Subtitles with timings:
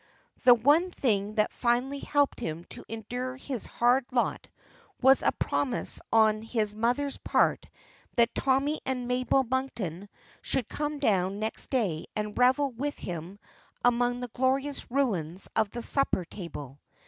[0.45, 4.47] The one thing that finally helped him to endure his hard lot
[4.99, 7.67] was a promise on his mother's part
[8.15, 10.09] that Tommy and Mabel Monkton
[10.41, 13.37] should come down next day and revel with him
[13.85, 16.79] among the glorious ruins of the supper table.